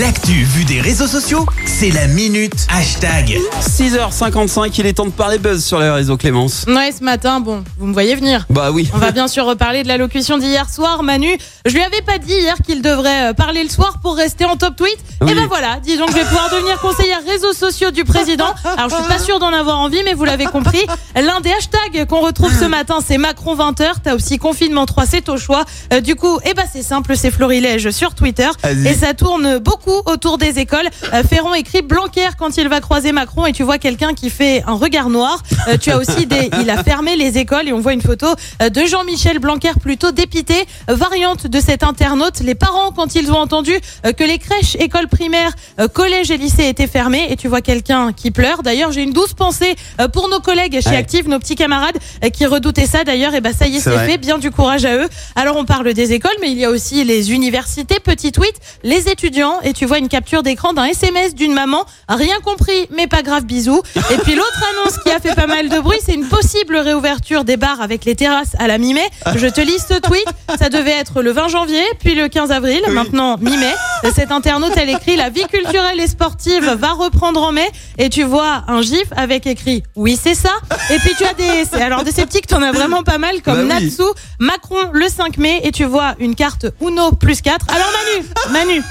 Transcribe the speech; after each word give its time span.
L'actu 0.00 0.44
vue 0.44 0.64
des 0.64 0.80
réseaux 0.80 1.08
sociaux, 1.08 1.44
c'est 1.66 1.90
la 1.90 2.06
minute 2.06 2.68
hashtag. 2.72 3.36
6h55, 3.60 4.72
il 4.78 4.86
est 4.86 4.92
temps 4.92 5.06
de 5.06 5.10
parler 5.10 5.38
buzz 5.38 5.64
sur 5.64 5.80
les 5.80 5.90
réseaux 5.90 6.16
Clémence. 6.16 6.66
Ouais, 6.68 6.92
ce 6.96 7.02
matin, 7.02 7.40
bon, 7.40 7.64
vous 7.78 7.86
me 7.86 7.92
voyez 7.92 8.14
venir. 8.14 8.46
Bah 8.48 8.70
oui. 8.70 8.88
On 8.94 8.98
va 8.98 9.10
bien 9.10 9.26
sûr 9.26 9.44
reparler 9.44 9.82
de 9.82 9.88
l'allocution 9.88 10.38
d'hier 10.38 10.70
soir, 10.70 11.02
Manu. 11.02 11.36
Je 11.66 11.72
lui 11.72 11.82
avais 11.82 12.02
pas 12.02 12.18
dit 12.18 12.32
hier 12.32 12.54
qu'il 12.64 12.80
devrait 12.80 13.30
euh, 13.30 13.32
parler 13.32 13.64
le 13.64 13.68
soir 13.68 13.98
pour 14.00 14.14
rester 14.14 14.44
en 14.44 14.56
top 14.56 14.76
tweet. 14.76 14.98
Oui. 15.20 15.32
Et 15.32 15.34
ben 15.34 15.46
voilà, 15.48 15.80
disons 15.82 16.06
que 16.06 16.12
je 16.12 16.18
vais 16.18 16.24
pouvoir 16.24 16.48
devenir 16.50 16.78
conseillère 16.80 17.18
réseaux 17.26 17.52
sociaux 17.52 17.90
du 17.90 18.04
président. 18.04 18.54
Alors 18.76 18.90
je 18.90 18.94
suis 18.94 19.08
pas 19.08 19.18
sûre 19.18 19.40
d'en 19.40 19.52
avoir 19.52 19.78
envie, 19.80 20.02
mais 20.04 20.14
vous 20.14 20.24
l'avez 20.24 20.46
compris. 20.46 20.86
L'un 21.16 21.40
des 21.40 21.50
hashtags 21.50 22.06
qu'on 22.06 22.20
retrouve 22.20 22.52
ce 22.56 22.66
matin, 22.66 23.00
c'est 23.04 23.18
Macron 23.18 23.56
20h. 23.56 23.94
T'as 24.04 24.14
aussi 24.14 24.38
confinement 24.38 24.86
3, 24.86 25.06
c'est 25.06 25.28
au 25.28 25.38
choix. 25.38 25.64
Euh, 25.92 26.00
du 26.00 26.14
coup, 26.14 26.38
eh 26.44 26.54
ben 26.54 26.64
c'est 26.72 26.84
simple, 26.84 27.16
c'est 27.16 27.32
Florilège 27.32 27.90
sur 27.90 28.14
Twitter. 28.14 28.48
Et 28.86 28.94
ça 28.94 29.14
tourne 29.14 29.47
beaucoup 29.58 30.02
autour 30.06 30.36
des 30.38 30.58
écoles. 30.58 30.88
Euh, 31.14 31.22
Ferrand 31.22 31.54
écrit 31.54 31.82
Blanquer 31.82 32.28
quand 32.38 32.56
il 32.58 32.68
va 32.68 32.80
croiser 32.80 33.12
Macron 33.12 33.46
et 33.46 33.52
tu 33.52 33.62
vois 33.62 33.78
quelqu'un 33.78 34.12
qui 34.14 34.28
fait 34.30 34.62
un 34.66 34.74
regard 34.74 35.08
noir. 35.08 35.42
Euh, 35.68 35.76
tu 35.78 35.90
as 35.90 35.96
aussi 35.96 36.26
des, 36.26 36.50
il 36.60 36.68
a 36.70 36.82
fermé 36.84 37.16
les 37.16 37.38
écoles 37.38 37.68
et 37.68 37.72
on 37.72 37.80
voit 37.80 37.94
une 37.94 38.02
photo 38.02 38.26
euh, 38.60 38.68
de 38.68 38.84
Jean-Michel 38.84 39.38
Blanquer 39.38 39.72
plutôt 39.80 40.12
dépité. 40.12 40.66
Variante 40.88 41.46
de 41.46 41.60
cet 41.60 41.82
internaute, 41.82 42.40
les 42.40 42.54
parents 42.54 42.90
quand 42.92 43.14
ils 43.14 43.30
ont 43.32 43.38
entendu 43.38 43.72
que 44.16 44.24
les 44.24 44.38
crèches, 44.38 44.76
écoles 44.78 45.08
primaires, 45.08 45.52
collèges 45.94 46.30
et 46.30 46.36
lycées 46.36 46.68
étaient 46.68 46.86
fermés 46.86 47.26
et 47.30 47.36
tu 47.36 47.48
vois 47.48 47.60
quelqu'un 47.62 48.12
qui 48.12 48.30
pleure. 48.30 48.62
D'ailleurs, 48.62 48.92
j'ai 48.92 49.02
une 49.02 49.12
douce 49.12 49.34
pensée 49.34 49.74
pour 50.12 50.28
nos 50.28 50.40
collègues 50.40 50.80
chez 50.82 50.90
Ouais. 50.90 50.96
Active, 50.96 51.28
nos 51.28 51.38
petits 51.38 51.54
camarades 51.54 51.96
qui 52.32 52.44
redoutaient 52.46 52.86
ça 52.86 53.04
d'ailleurs. 53.04 53.34
Et 53.34 53.40
bah 53.40 53.52
ça 53.52 53.66
y 53.68 53.76
est, 53.76 53.80
C'est 53.80 53.96
fait. 53.98 54.18
Bien 54.18 54.38
du 54.38 54.50
courage 54.50 54.84
à 54.84 54.96
eux. 54.96 55.08
Alors 55.36 55.56
on 55.56 55.64
parle 55.64 55.92
des 55.94 56.12
écoles, 56.12 56.36
mais 56.40 56.50
il 56.50 56.58
y 56.58 56.64
a 56.64 56.70
aussi 56.70 57.04
les 57.04 57.32
universités. 57.32 58.00
Petit 58.00 58.32
tweet, 58.32 58.54
les 58.82 59.08
étudiants 59.08 59.28
et 59.62 59.72
tu 59.72 59.86
vois 59.86 59.98
une 59.98 60.08
capture 60.08 60.42
d'écran 60.42 60.72
d'un 60.72 60.84
SMS 60.84 61.34
d'une 61.34 61.52
maman. 61.52 61.84
Rien 62.08 62.40
compris, 62.42 62.88
mais 62.90 63.06
pas 63.06 63.22
grave, 63.22 63.44
bisous. 63.44 63.82
Et 64.10 64.16
puis 64.18 64.34
l'autre 64.34 64.62
annonce 64.72 64.98
qui 64.98 65.10
a 65.10 65.20
fait 65.20 65.34
pas 65.34 65.46
mal 65.46 65.68
de 65.68 65.78
bruit, 65.78 65.98
c'est 66.04 66.14
une 66.14 66.26
possible 66.26 66.76
réouverture 66.76 67.44
des 67.44 67.56
bars 67.56 67.80
avec 67.80 68.04
les 68.04 68.16
terrasses 68.16 68.54
à 68.58 68.66
la 68.66 68.78
mi-mai. 68.78 69.06
Je 69.36 69.46
te 69.46 69.60
lis 69.60 69.78
ce 69.78 69.94
tweet. 70.00 70.26
Ça 70.58 70.68
devait 70.70 70.92
être 70.92 71.22
le 71.22 71.30
20 71.30 71.48
janvier, 71.48 71.82
puis 72.00 72.14
le 72.14 72.28
15 72.28 72.50
avril, 72.50 72.80
maintenant 72.88 73.36
mi-mai. 73.38 73.72
Cette 74.14 74.32
internaute, 74.32 74.72
elle 74.76 74.90
écrit 74.90 75.16
la 75.16 75.30
vie 75.30 75.46
culturelle 75.46 76.00
et 76.00 76.06
sportive 76.08 76.64
va 76.64 76.92
reprendre 76.92 77.42
en 77.42 77.52
mai. 77.52 77.68
Et 77.98 78.08
tu 78.08 78.22
vois 78.24 78.64
un 78.68 78.82
gif 78.82 79.06
avec 79.16 79.46
écrit 79.46 79.82
oui, 79.94 80.18
c'est 80.20 80.34
ça. 80.34 80.52
Et 80.90 80.98
puis 80.98 81.12
tu 81.16 81.24
as 81.24 81.34
des, 81.34 81.82
alors 81.82 82.02
des 82.04 82.12
sceptiques, 82.12 82.46
t'en 82.46 82.62
as 82.62 82.72
vraiment 82.72 83.02
pas 83.02 83.18
mal 83.18 83.40
comme 83.42 83.68
Bah 83.68 83.76
oui. 83.78 83.84
Natsu, 83.86 84.02
Macron 84.38 84.90
le 84.92 85.08
5 85.08 85.36
mai. 85.38 85.60
Et 85.64 85.70
tu 85.72 85.84
vois 85.84 86.14
une 86.18 86.34
carte 86.34 86.66
Uno 86.80 87.12
plus 87.12 87.40
4. 87.42 87.66
Alors 87.68 87.88
Manu, 87.92 88.26
Manu. 88.66 88.82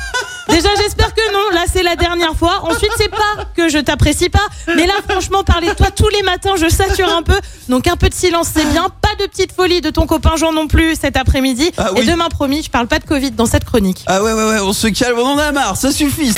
Déjà, 0.50 0.70
j'espère 0.78 1.14
que 1.14 1.34
non. 1.34 1.56
Là, 1.56 1.66
c'est 1.72 1.84
la 1.84 1.96
dernière 1.96 2.36
fois. 2.36 2.62
Ensuite, 2.64 2.92
c'est 2.98 3.10
pas 3.10 3.46
que 3.56 3.70
je 3.70 3.80
t'apprécie 3.80 4.30
pas, 4.30 4.46
mais 4.76 4.86
là, 4.86 4.94
franchement, 5.08 5.44
parler 5.44 5.70
de 5.70 5.74
toi 5.74 5.88
tous 5.92 6.10
les 6.10 6.24
matins, 6.24 6.56
je 6.60 6.70
sature 6.70 7.10
un 7.10 7.24
peu. 7.24 7.40
Donc, 7.70 7.88
un 7.88 7.96
peu 7.96 8.10
de 8.10 8.14
silence, 8.14 8.48
c'est 8.54 8.66
bien. 8.72 8.88
Pas 9.02 9.16
de 9.20 9.30
petite 9.30 9.52
folie 9.52 9.82
de 9.82 9.90
ton 9.90 10.06
copain 10.06 10.36
Jean 10.38 10.52
non 10.54 10.68
plus 10.68 10.96
cet 11.00 11.18
après-midi. 11.18 11.72
Ah 11.78 11.90
Et 11.96 12.04
demain, 12.06 12.30
promis, 12.30 12.64
je 12.64 12.70
parle 12.70 12.88
pas 12.88 13.00
de 13.00 13.06
Covid 13.06 13.32
dans 13.32 13.46
cette 13.46 13.66
chronique. 13.66 14.04
Ah 14.08 14.22
ouais, 14.24 14.34
ouais, 14.34 14.50
ouais, 14.50 14.60
on 14.60 14.74
se 14.74 14.88
calme, 14.88 15.18
on 15.20 15.26
en 15.26 15.38
a 15.38 15.52
marre, 15.52 15.78
ça 15.78 15.92
suffit. 15.92 16.34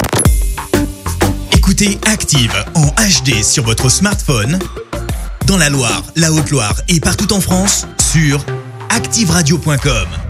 Écoutez 1.51 1.99
Active 2.05 2.53
en 2.75 2.87
HD 2.87 3.43
sur 3.43 3.63
votre 3.63 3.89
smartphone, 3.89 4.59
dans 5.45 5.57
la 5.57 5.69
Loire, 5.69 6.03
la 6.15 6.31
Haute-Loire 6.31 6.75
et 6.87 6.99
partout 6.99 7.31
en 7.33 7.41
France, 7.41 7.85
sur 8.11 8.43
activeradio.com. 8.89 10.28